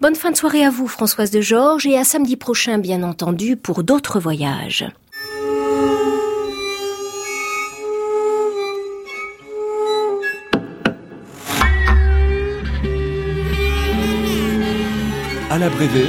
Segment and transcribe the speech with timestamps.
[0.00, 3.56] Bonne fin de soirée à vous, Françoise de Georges, et à samedi prochain, bien entendu,
[3.56, 4.86] pour d'autres voyages.
[15.50, 16.06] À la Brévé,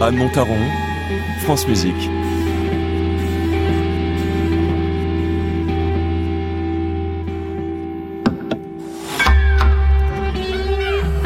[0.00, 0.54] Anne Montaron,
[1.42, 2.08] France Musique.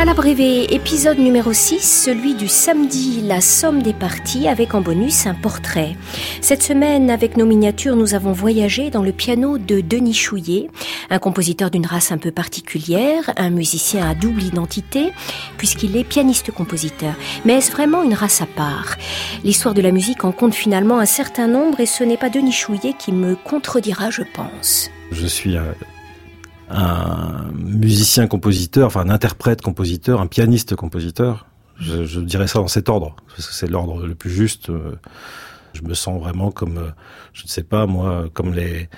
[0.05, 5.27] À l'abrévé, épisode numéro 6, celui du samedi, la somme des parties, avec en bonus
[5.27, 5.97] un portrait.
[6.43, 10.69] Cette semaine, avec nos miniatures, nous avons voyagé dans le piano de Denis Chouillet,
[11.09, 15.11] un compositeur d'une race un peu particulière, un musicien à double identité,
[15.57, 17.15] puisqu'il est pianiste-compositeur.
[17.47, 18.97] Mais est-ce vraiment une race à part?
[19.43, 22.53] L'histoire de la musique en compte finalement un certain nombre et ce n'est pas Denis
[22.53, 24.91] Chouillet qui me contredira, je pense.
[25.13, 25.57] Je suis
[26.75, 31.47] un musicien-compositeur, enfin un interprète-compositeur, un pianiste-compositeur.
[31.79, 34.71] Je, je, dirais ça dans cet ordre, parce que c'est l'ordre le plus juste.
[35.73, 36.93] Je me sens vraiment comme,
[37.33, 38.89] je ne sais pas moi, comme les,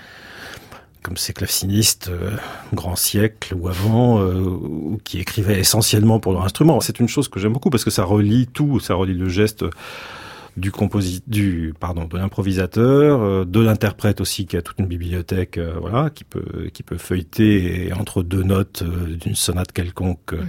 [1.07, 2.33] comme ces clavecinistes euh,
[2.75, 6.81] grand siècle ou avant, euh, qui écrivaient essentiellement pour leur instrument.
[6.81, 9.65] C'est une chose que j'aime beaucoup parce que ça relie tout, ça relie le geste
[10.57, 15.59] du composi du pardon de l'improvisateur, euh, de l'interprète aussi qui a toute une bibliothèque
[15.59, 20.33] euh, voilà qui peut qui peut feuilleter et entre deux notes euh, d'une sonate quelconque
[20.33, 20.47] mm.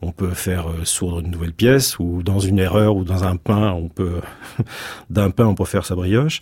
[0.00, 3.72] on peut faire sourdre une nouvelle pièce ou dans une erreur ou dans un pain
[3.72, 4.20] on peut
[5.10, 6.40] d'un pain on peut faire sa brioche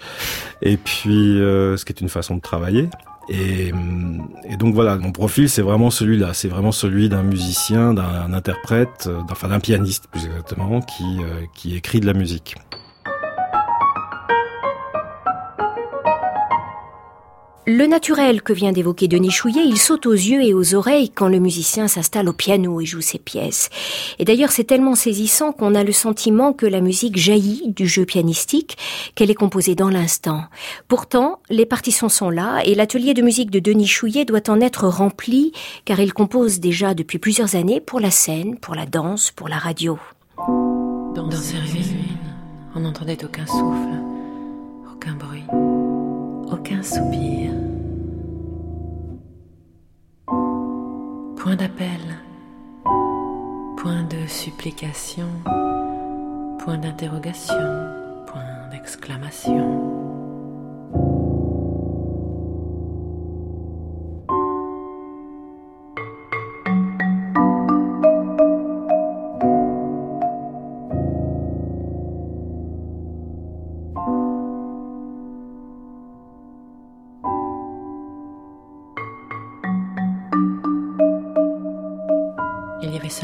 [0.62, 2.88] et puis ce qui est une façon de travailler
[3.30, 3.72] et,
[4.48, 9.10] et, donc voilà, mon profil c'est vraiment celui-là, c'est vraiment celui d'un musicien, d'un interprète,
[9.30, 11.19] enfin d'un pianiste plus exactement, qui,
[11.55, 12.56] qui écrit de la musique.
[17.70, 21.28] Le naturel que vient d'évoquer Denis Chouillet, il saute aux yeux et aux oreilles quand
[21.28, 23.69] le musicien s'installe au piano et joue ses pièces.
[24.19, 28.06] Et d'ailleurs, c'est tellement saisissant qu'on a le sentiment que la musique jaillit du jeu
[28.06, 28.78] pianistique,
[29.14, 30.44] qu'elle est composée dans l'instant.
[30.88, 34.88] Pourtant, les partitions sont là et l'atelier de musique de Denis Chouillet doit en être
[34.88, 35.53] rempli,
[35.84, 39.59] car il compose déjà depuis plusieurs années pour la scène, pour la danse, pour la
[39.59, 39.98] radio.
[40.38, 41.28] Dans,
[42.75, 44.00] on n'entendait aucun souffle,
[44.91, 45.44] aucun bruit,
[46.50, 47.53] aucun soupir.
[51.36, 52.00] Point d'appel,
[53.76, 55.28] point de supplication,
[56.58, 57.54] point d'interrogation,
[58.26, 59.97] point d'exclamation.
[83.08, 83.16] Pour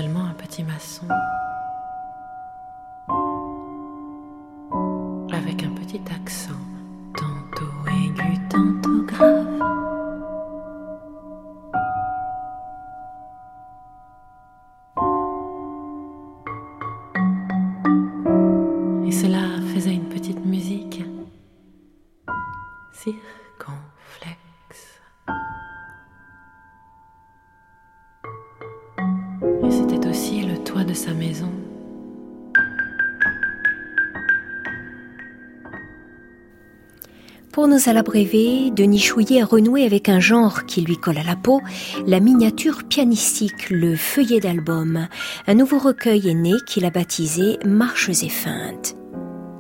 [37.87, 41.61] nos à Denis Chouillet a renoué avec un genre qui lui colle à la peau,
[42.07, 45.09] la miniature pianistique, le feuillet d'album.
[45.47, 48.97] Un nouveau recueil est né qu'il a baptisé Marches et feintes.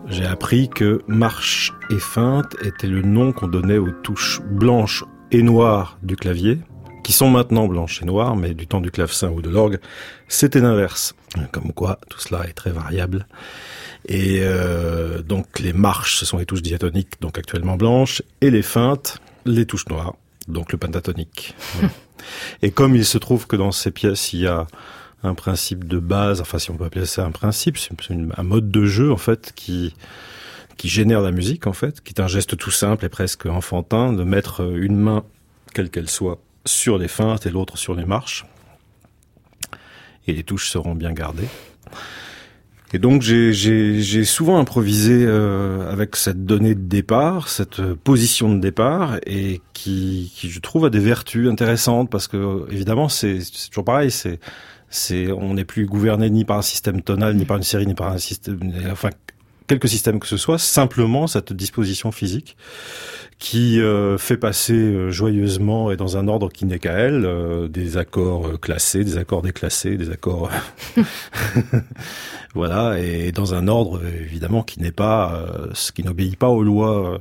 [0.06, 5.42] J'ai appris que Marches et feintes était le nom qu'on donnait aux touches blanches et
[5.42, 6.58] noires du clavier,
[7.02, 9.80] qui sont maintenant blanches et noires, mais du temps du clavecin ou de l'orgue,
[10.28, 11.14] c'était l'inverse.
[11.52, 13.26] Comme quoi, tout cela est très variable.
[14.06, 18.62] Et euh, donc les marches, ce sont les touches diatoniques, donc actuellement blanches, et les
[18.62, 20.14] feintes, les touches noires,
[20.46, 21.54] donc le pentatonique.
[22.62, 24.66] et comme il se trouve que dans ces pièces, il y a
[25.22, 27.92] un principe de base, enfin si on peut appeler ça un principe, c'est
[28.36, 29.94] un mode de jeu en fait qui
[30.76, 34.12] qui génère la musique en fait, qui est un geste tout simple et presque enfantin
[34.12, 35.24] de mettre une main,
[35.72, 38.44] quelle qu'elle soit, sur les feintes et l'autre sur les marches.
[40.26, 41.48] Et les touches seront bien gardées.
[42.94, 49.16] Et donc j'ai souvent improvisé euh, avec cette donnée de départ, cette position de départ,
[49.26, 54.12] et qui, qui je trouve a des vertus intéressantes parce que évidemment c'est toujours pareil,
[54.12, 54.38] c'est
[54.90, 57.94] c'est on n'est plus gouverné ni par un système tonal, ni par une série, ni
[57.94, 58.60] par un système.
[58.92, 59.10] Enfin,
[59.66, 62.56] quelque système que ce soit, simplement cette disposition physique
[63.38, 67.68] qui euh, fait passer euh, joyeusement et dans un ordre qui n'est qu'à elle euh,
[67.68, 70.50] des accords classés, des accords déclassés, des accords
[72.54, 77.18] voilà et dans un ordre évidemment qui n'est pas ce qui n'obéit pas aux lois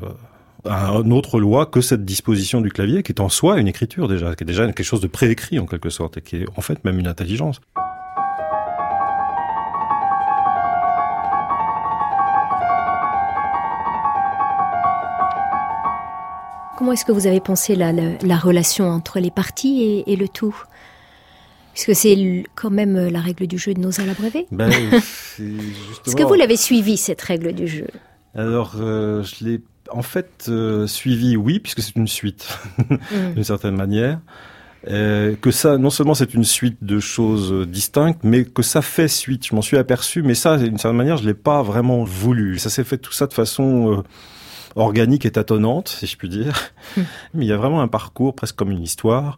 [0.65, 4.07] à une autre loi que cette disposition du clavier qui est en soi une écriture
[4.07, 6.61] déjà, qui est déjà quelque chose de préécrit en quelque sorte et qui est en
[6.61, 7.59] fait même une intelligence.
[16.77, 20.55] Comment est-ce que vous avez pensé la, la, relation entre les parties et, le tout?
[21.73, 24.13] Puisque c'est quand même euh, la règle du jeu de nos à la
[24.51, 27.87] ben, Est-ce que vous l'avez suivi, cette règle du jeu?
[28.35, 29.61] Alors, euh, je l'ai
[29.91, 32.57] en fait euh, suivi, oui, puisque c'est une suite,
[32.89, 33.33] mm.
[33.35, 34.19] d'une certaine manière.
[34.87, 39.45] que ça, non seulement c'est une suite de choses distinctes, mais que ça fait suite.
[39.45, 42.57] Je m'en suis aperçu, mais ça, d'une certaine manière, je l'ai pas vraiment voulu.
[42.57, 44.03] Ça s'est fait tout ça de façon
[44.75, 46.71] organique et tâtonnante, si je puis dire.
[46.97, 47.01] Hmm.
[47.33, 49.37] Mais il y a vraiment un parcours, presque comme une histoire,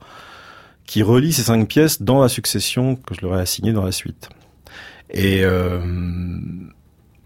[0.85, 3.91] qui relie ces cinq pièces dans la succession que je leur ai assignée dans la
[3.91, 4.29] suite.
[5.09, 5.79] Et euh,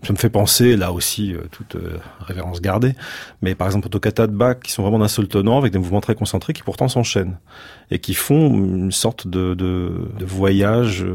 [0.04, 2.94] ça me fait penser, là aussi, euh, toute euh, révérence gardée,
[3.42, 5.80] mais par exemple aux toccata de Bach, qui sont vraiment d'un seul tenant, avec des
[5.80, 7.38] mouvements très concentrés, qui pourtant s'enchaînent,
[7.92, 11.06] et qui font une sorte de, de, de voyage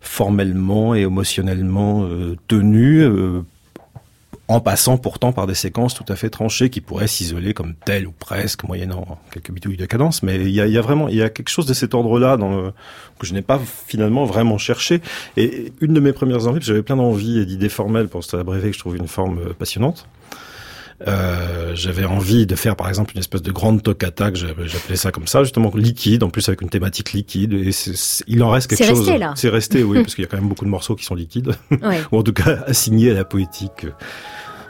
[0.00, 2.06] formellement et émotionnellement
[2.46, 3.06] tenu
[4.48, 8.06] en passant pourtant par des séquences tout à fait tranchées qui pourraient s'isoler comme telles
[8.06, 10.22] ou presque, moyennant quelques bidouilles de cadence.
[10.22, 12.72] Mais il y a, vraiment, il y a quelque chose de cet ordre-là dans
[13.18, 15.00] que je n'ai pas finalement vraiment cherché.
[15.36, 18.68] Et une de mes premières envies, j'avais plein d'envies et d'idées formelles pour cette abrévé
[18.68, 20.06] que je trouve une forme euh, passionnante.
[21.06, 25.26] Euh, j'avais envie de faire par exemple une espèce de grande toccata, j'appelais ça comme
[25.26, 27.52] ça, justement liquide, en plus avec une thématique liquide.
[27.52, 27.70] Et
[28.26, 29.04] il en reste quelque chose.
[29.04, 29.32] C'est resté là.
[29.36, 31.52] C'est resté, oui, parce qu'il y a quand même beaucoup de morceaux qui sont liquides,
[32.12, 33.86] ou en tout cas assignés à la poétique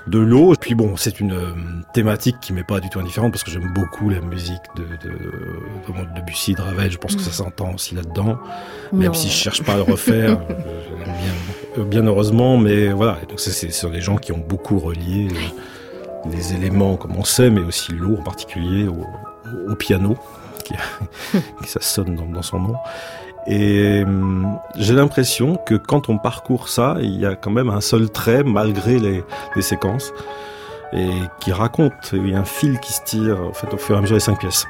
[0.06, 0.55] de l'eau.
[0.59, 1.53] Puis bon, c'est une euh,
[1.93, 5.15] thématique qui m'est pas du tout indifférente parce que j'aime beaucoup la musique de, de,
[5.15, 6.91] de, Debussy, de Ravel.
[6.91, 7.32] Je pense que ça mm.
[7.32, 8.38] s'entend aussi là-dedans.
[8.93, 12.56] Même si je cherche pas à le refaire, euh, bien, bien, heureusement.
[12.59, 15.29] Mais voilà, donc ce sont des gens qui ont beaucoup relié
[16.31, 19.06] les éléments, comme on sait, mais aussi l'eau en particulier au,
[19.71, 20.17] au piano,
[20.65, 20.75] qui,
[21.69, 22.75] ça sonne dans, dans son nom.
[23.47, 27.82] Et hum, j'ai l'impression que quand on parcourt ça, il y a quand même un
[27.82, 29.23] seul trait malgré les,
[29.55, 30.12] les séquences
[30.94, 31.11] et
[31.41, 33.99] qui raconte, il y a un fil qui se tire en fait au fur et
[33.99, 34.67] à mesure des cinq pièces.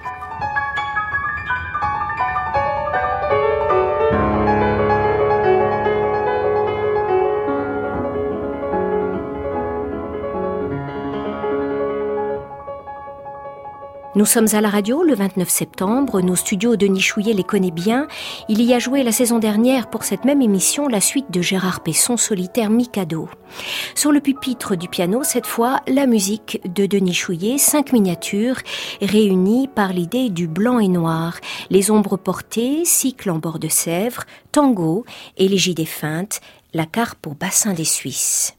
[14.16, 18.06] Nous sommes à la radio le 29 septembre, nos studios Denis Nichouillet les connaît bien.
[18.48, 21.80] Il y a joué la saison dernière pour cette même émission la suite de Gérard
[21.80, 23.28] Pesson solitaire Mikado.
[23.96, 28.58] Sur le pupitre du piano, cette fois, la musique de Denis Chouillet, cinq miniatures
[29.02, 31.40] réunies par l'idée du blanc et noir,
[31.70, 34.22] les ombres portées, cycle en bord de Sèvres,
[34.52, 35.04] tango,
[35.36, 36.40] élégie des feintes,
[36.72, 38.56] la carpe au bassin des Suisses.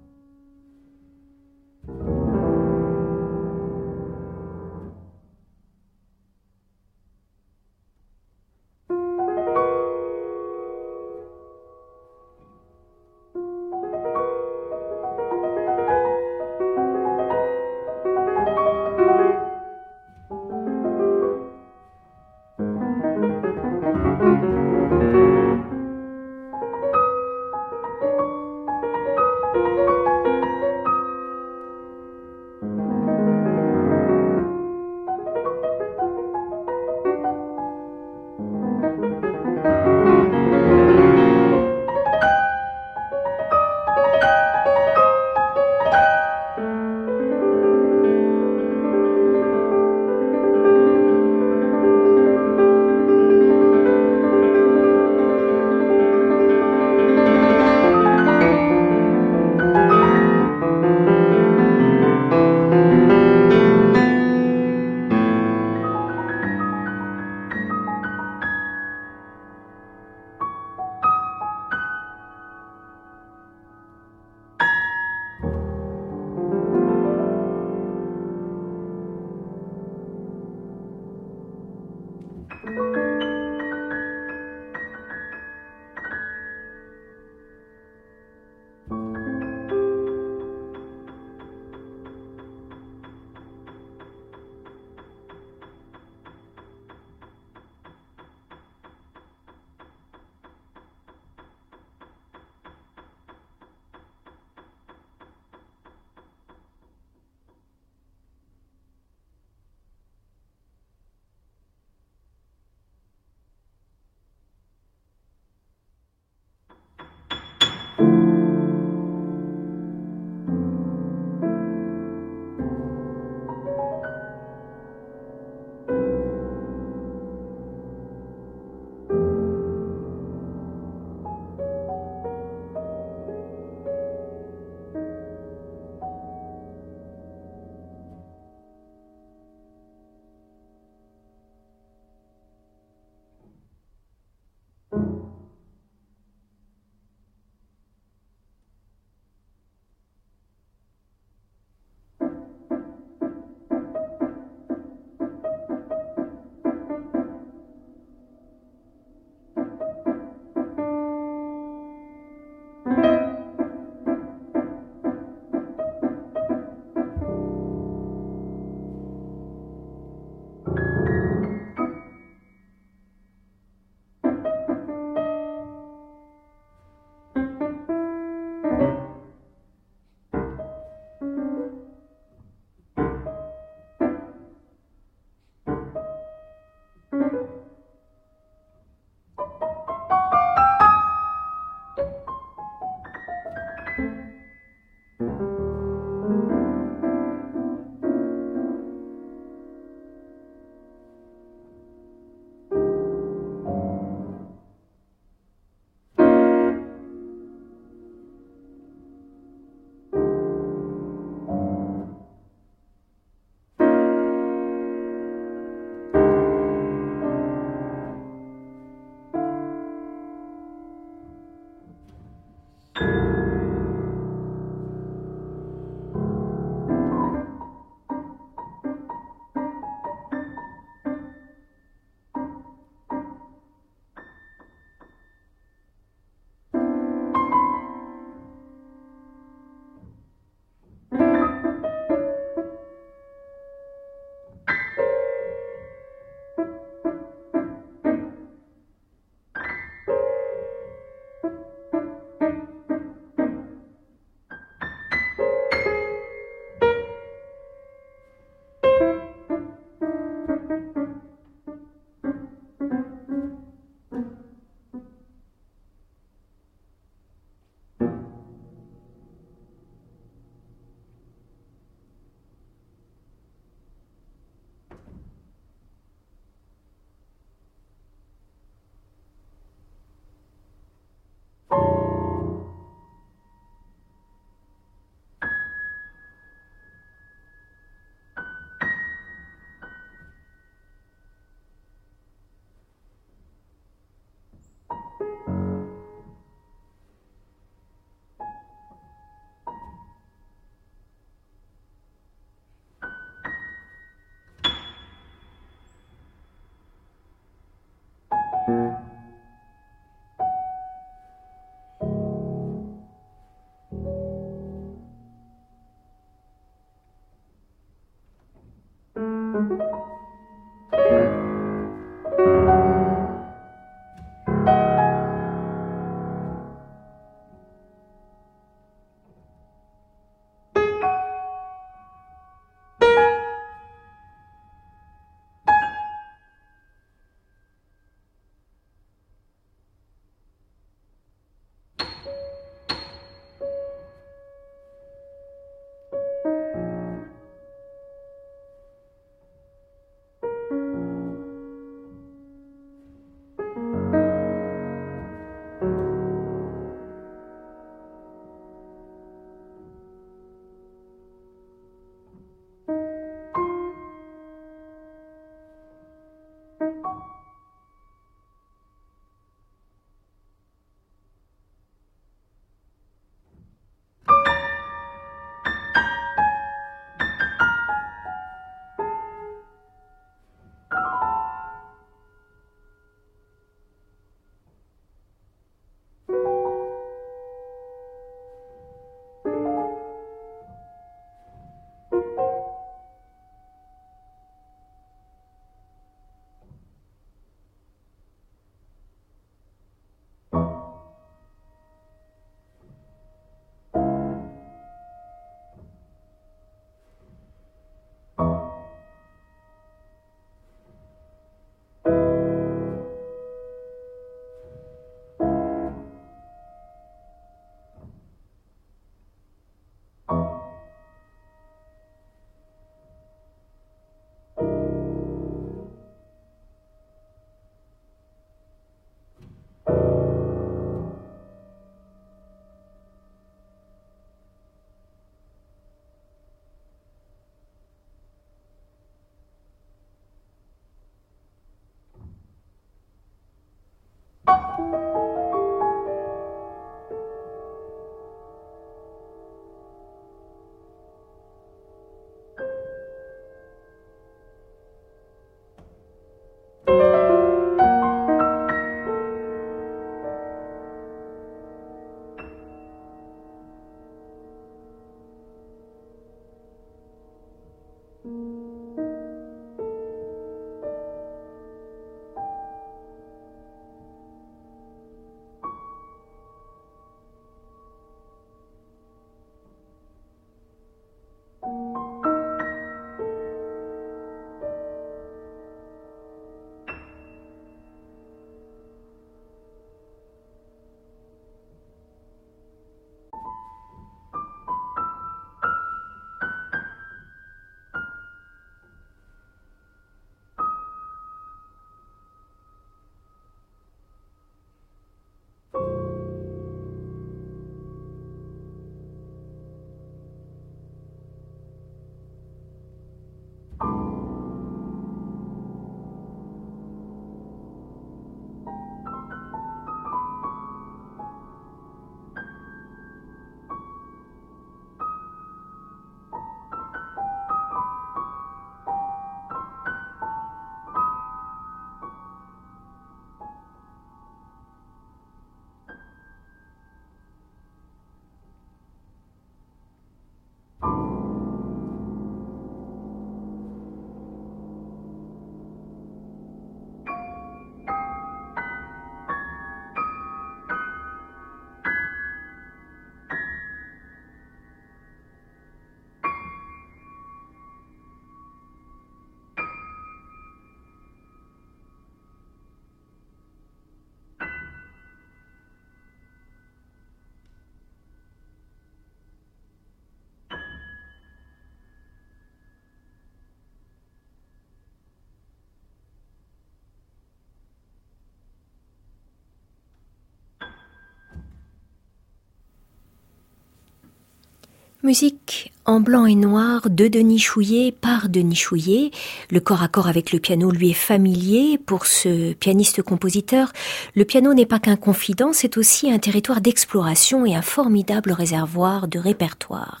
[585.04, 589.10] Musique en blanc et noir de Denis Chouillet par Denis Chouillet.
[589.50, 593.72] Le corps à corps avec le piano lui est familier pour ce pianiste-compositeur.
[594.14, 599.08] Le piano n'est pas qu'un confident, c'est aussi un territoire d'exploration et un formidable réservoir
[599.08, 600.00] de répertoire.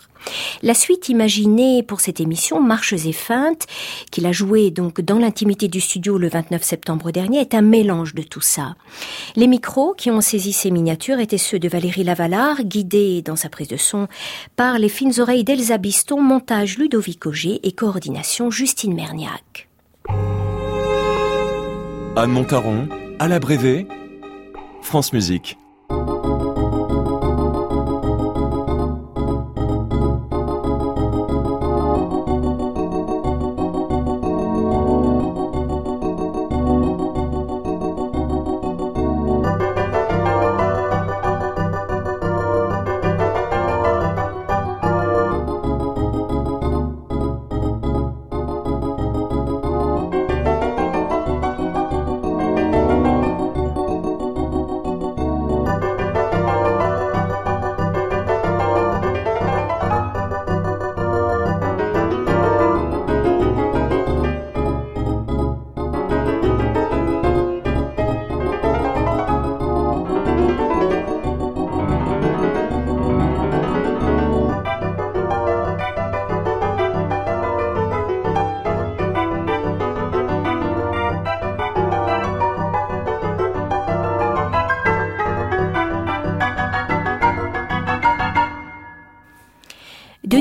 [0.62, 3.66] La suite imaginée pour cette émission, Marches et Feintes,
[4.10, 8.14] qu'il a joué donc dans l'intimité du studio le 29 septembre dernier, est un mélange
[8.14, 8.76] de tout ça.
[9.36, 13.48] Les micros qui ont saisi ces miniatures étaient ceux de Valérie Lavalard, guidée dans sa
[13.48, 14.08] prise de son
[14.56, 19.68] par les fines oreilles d'Elsa Biston, montage Ludovic Auger et coordination Justine Merniac.
[22.16, 23.86] Anne Montaron, à la Brévé,
[24.82, 25.58] France Musique.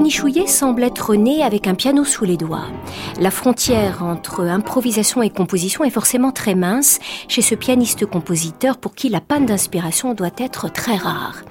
[0.04, 2.68] Denis Chouillet semble être né avec un piano sous les doigts.
[3.22, 9.08] La frontière entre improvisation et composition est forcément très mince chez ce pianiste-compositeur pour qui
[9.08, 11.46] la panne d'inspiration doit être très rare.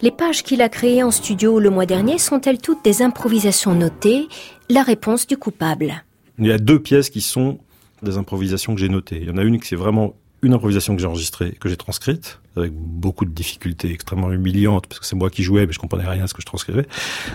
[0.00, 4.28] Les pages qu'il a créées en studio le mois dernier sont-elles toutes des improvisations notées?
[4.70, 6.02] La réponse du coupable.
[6.38, 7.58] Il y a deux pièces qui sont
[8.02, 9.18] des improvisations que j'ai notées.
[9.20, 11.76] Il y en a une qui c'est vraiment une improvisation que j'ai enregistrée, que j'ai
[11.76, 15.78] transcrite, avec beaucoup de difficultés extrêmement humiliantes, parce que c'est moi qui jouais, mais je
[15.78, 16.86] comprenais rien à ce que je transcrivais.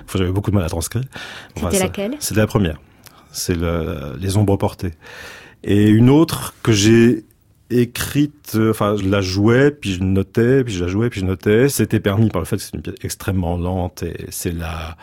[0.06, 1.04] Enfin, j'avais beaucoup de mal à transcrire.
[1.56, 2.16] C'était laquelle?
[2.20, 2.80] C'était la première.
[3.32, 4.92] C'est le, les ombres portées.
[5.64, 7.26] Et une autre que j'ai
[7.70, 11.26] écrite, euh, enfin, je la jouais, puis je notais, puis je la jouais, puis je
[11.26, 11.70] notais.
[11.70, 14.98] C'était permis par le fait que c'est une pièce extrêmement lente et c'est la,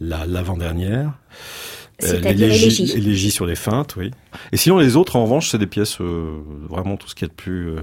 [0.00, 1.12] la, l'avant-dernière.
[2.04, 2.86] Euh, l'élégie.
[2.86, 4.10] L'élégie sur les feintes, oui.
[4.52, 7.30] Et sinon, les autres, en revanche, c'est des pièces, euh, vraiment tout ce qu'il y
[7.30, 7.82] a de plus euh,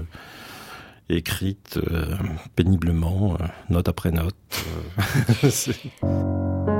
[1.08, 2.16] écrites euh,
[2.56, 4.36] péniblement, euh, note après note.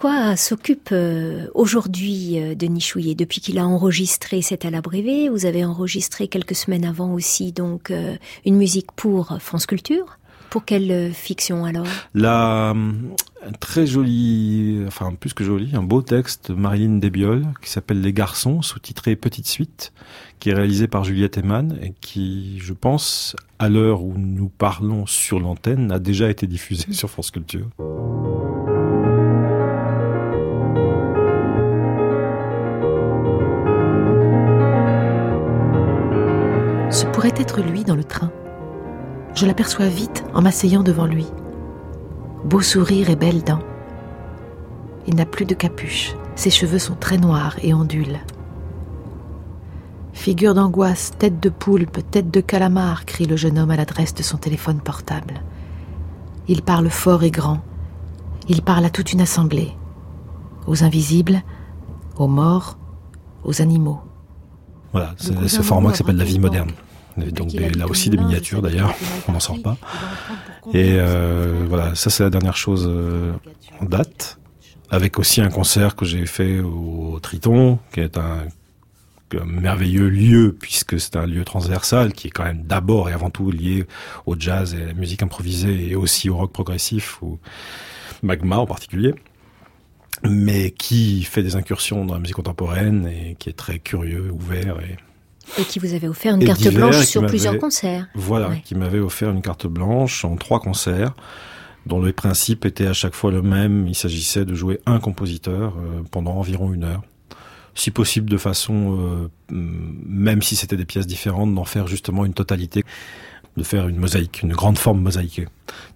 [0.00, 3.14] quoi s'occupe euh, aujourd'hui euh, Denis Chouillet?
[3.14, 8.16] Depuis qu'il a enregistré cet à Vous avez enregistré quelques semaines avant aussi donc euh,
[8.46, 10.16] une musique pour France Culture?
[10.48, 11.86] Pour quelle fiction alors?
[12.14, 12.74] La
[13.60, 18.12] très jolie, enfin plus que jolie, un beau texte de Marilyn Desbiol qui s'appelle Les
[18.12, 19.92] Garçons, sous-titré Petite Suite,
[20.40, 25.06] qui est réalisé par Juliette Eman et qui, je pense, à l'heure où nous parlons
[25.06, 27.68] sur l'antenne, a déjà été diffusé sur France Culture.
[37.40, 38.30] Être lui dans le train.
[39.34, 41.26] Je l'aperçois vite en m'asseyant devant lui.
[42.44, 43.62] Beau sourire et belles dents.
[45.06, 46.14] Il n'a plus de capuche.
[46.34, 48.20] Ses cheveux sont très noirs et ondulent.
[50.12, 54.22] Figure d'angoisse, tête de poulpe, tête de calamar, crie le jeune homme à l'adresse de
[54.22, 55.40] son téléphone portable.
[56.48, 57.60] Il parle fort et grand.
[58.48, 59.72] Il parle à toute une assemblée.
[60.66, 61.42] Aux invisibles,
[62.16, 62.76] aux morts,
[63.44, 64.00] aux animaux.
[64.92, 66.72] Voilà, c'est ce format qui s'appelle La vie moderne.
[67.20, 68.94] Et donc des- là au aussi des miniatures il d'ailleurs,
[69.28, 69.76] on n'en sort pas.
[70.72, 73.32] Et euh, voilà, ça c'est la dernière chose euh,
[73.80, 74.38] en date,
[74.90, 78.44] avec aussi un concert que j'ai fait au Triton, qui est un
[79.40, 83.30] un merveilleux lieu puisque c'est un lieu transversal qui est quand même d'abord et avant
[83.30, 83.86] tout lié
[84.26, 87.38] au jazz et à la musique improvisée et aussi au rock progressif ou
[88.24, 89.14] magma en particulier
[90.24, 94.80] mais qui fait des incursions dans la musique contemporaine et qui est très curieux, ouvert
[94.80, 94.96] et
[95.58, 98.06] et qui vous avait offert une carte blanche sur plusieurs concerts.
[98.14, 101.14] Voilà, qui m'avait offert une carte blanche en trois concerts,
[101.86, 103.86] dont le principe était à chaque fois le même.
[103.86, 107.02] Il s'agissait de jouer un compositeur euh, pendant environ une heure.
[107.74, 109.56] Si possible de façon, euh,
[110.06, 112.84] même si c'était des pièces différentes, d'en faire justement une totalité
[113.56, 115.48] de faire une mosaïque, une grande forme mosaïquée.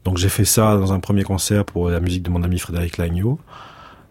[0.04, 2.98] Donc j'ai fait ça dans un premier concert pour la musique de mon ami Frédéric
[2.98, 3.38] Lagneau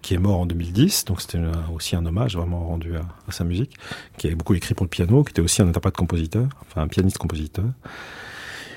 [0.04, 1.40] qui est mort en 2010, donc c'était
[1.74, 3.72] aussi un hommage vraiment rendu à, sa musique,
[4.18, 7.66] qui avait beaucoup écrit pour le piano, qui était aussi un interprète-compositeur, enfin un pianiste-compositeur.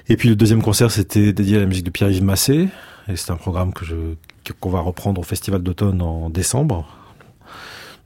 [0.08, 2.68] Et puis le deuxième concert, c'était dédié à la musique de Pierre-Yves Massé,
[3.08, 3.84] et c'est un programme que
[4.60, 6.86] qu'on va reprendre au Festival d'automne en décembre.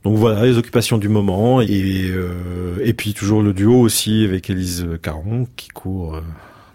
[0.04, 4.48] Donc voilà, les occupations du moment, et, euh, et puis toujours le duo aussi avec
[4.48, 6.22] Élise Caron, qui court euh,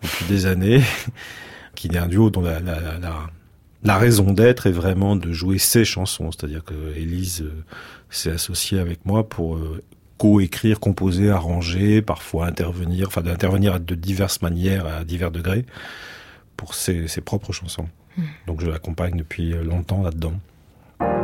[0.04, 0.84] depuis des années,
[1.76, 2.60] qui est un duo dont la
[3.86, 6.32] la raison d'être est vraiment de jouer ses chansons.
[6.32, 7.64] C'est-à-dire que Élise euh,
[8.10, 9.82] s'est associée avec moi pour euh,
[10.18, 15.66] co-écrire, composer, arranger, parfois intervenir, enfin d'intervenir de diverses manières, à divers degrés,
[16.58, 17.88] pour ses, propres chansons.
[18.18, 18.24] Hmm.
[18.48, 20.34] Donc je l'accompagne depuis longtemps là-dedans.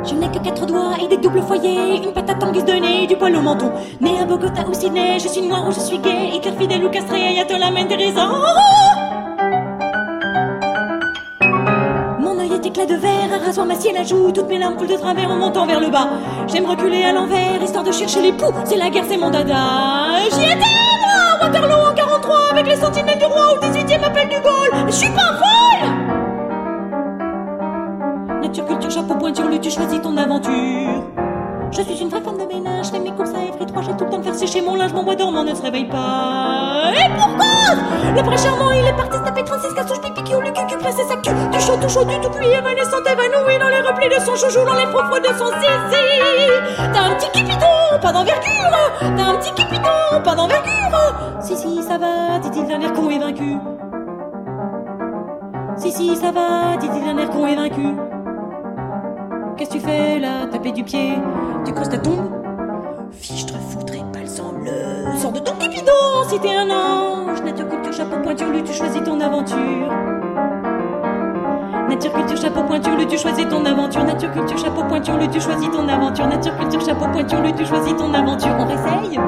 [0.04, 3.08] Je n'ai que quatre doigts et des doubles foyers, une patate en guise de nez,
[3.08, 3.72] du poil au menton.
[4.02, 6.90] Né à Bogota ou Sydney, je suis noir ou je suis gay, hyper fidèle ou
[6.90, 7.72] castré, à te la
[12.72, 15.36] éclat de verre, un rasoir massier la joue, toutes mes larmes coulent de travers en
[15.36, 16.08] montant vers le bas.
[16.48, 19.56] J'aime reculer à l'envers, histoire de chercher les poux, c'est la guerre, c'est mon dada.
[20.32, 24.36] J'y étais, moi, Waterloo en 43, avec les sentinelles du roi, au 18ème appel du
[24.36, 24.86] Gaulle.
[24.88, 25.90] Je suis pas folle
[28.42, 31.04] Nature, culture, chapeau, pointure, tu choisis ton aventure.
[31.72, 33.94] Je suis une vraie femme de ménage, je fais mes courses à Evry 3, j'ai
[33.96, 36.92] tout le temps de faire sécher mon linge, mon bois dormant ne se réveille pas.
[36.94, 37.46] Et pourquoi
[38.14, 41.04] Le pré charmant, il est parti se taper 36 cassouches pipi qui le cul pressé
[41.08, 41.32] sa queue.
[41.50, 44.66] Du chaud, tout chaud, du tout cuit, évanescent, évanoui dans les replis de son chouchou,
[44.66, 46.92] dans les froufrous de son zizi.
[46.92, 48.78] T'as un petit cupidon, pas d'envergure.
[49.00, 51.40] T'as un petit cupidon, pas d'envergure.
[51.40, 53.58] Si, si, ça va, dit-il d'un air con vaincu.
[55.78, 57.96] Si, si, ça va, dit-il d'un air con vaincu.
[59.62, 61.14] Qu'est-ce que tu fais là Taper du pied?
[61.64, 62.32] Tu creuses ta tombe?
[63.12, 64.72] Fiche, te foutrais pas le sang bleu.
[65.22, 65.92] Sors de ton cupidon
[66.28, 67.44] si t'es un ange.
[67.44, 69.60] Nature, culture, chapeau, pointure, lui, tu choisis ton aventure.
[71.90, 74.04] Nature, culture, chapeau, pointure, lui, tu choisis ton aventure.
[74.04, 76.26] Nature, culture, chapeau, pointure, lui, tu choisis ton aventure.
[76.26, 78.56] Nature, culture, chapeau, pointure, lui, tu choisis ton aventure.
[78.58, 79.20] On réessaye?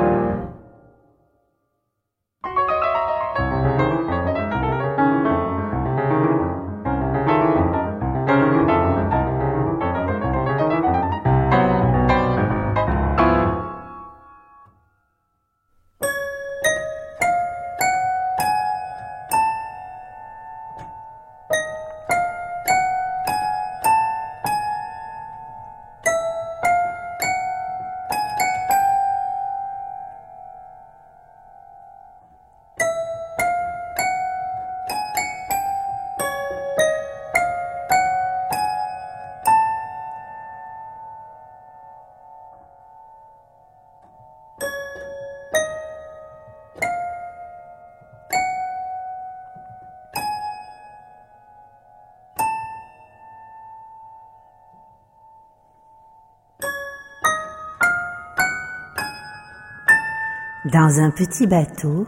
[60.66, 62.08] Dans un petit bateau,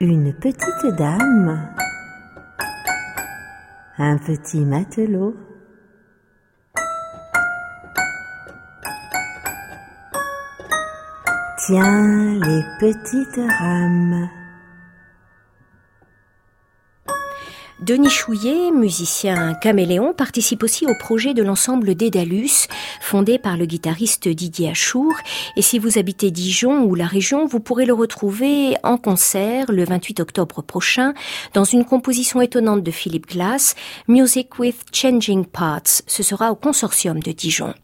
[0.00, 1.68] une petite dame,
[3.98, 5.34] un petit matelot.
[11.66, 14.28] Tiens les petites rames.
[17.80, 22.68] Denis Chouillet, musicien caméléon, participe aussi au projet de l'ensemble Dédalus,
[23.02, 25.12] fondé par le guitariste Didier Achour.
[25.56, 29.84] Et si vous habitez Dijon ou la région, vous pourrez le retrouver en concert le
[29.84, 31.12] 28 octobre prochain
[31.52, 33.74] dans une composition étonnante de Philippe Glass,
[34.08, 36.02] Music with Changing Parts.
[36.06, 37.74] Ce sera au consortium de Dijon.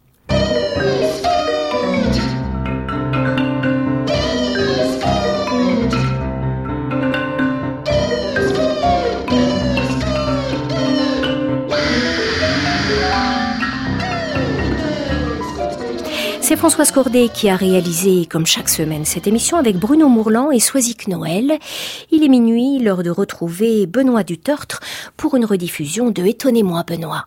[16.63, 21.09] Françoise Cordet qui a réalisé, comme chaque semaine, cette émission avec Bruno Mourlan et Soisic
[21.09, 21.59] Noël.
[22.13, 24.79] Il est minuit, l'heure de retrouver Benoît Dutertre
[25.17, 27.27] pour une rediffusion de Étonnez-moi Benoît.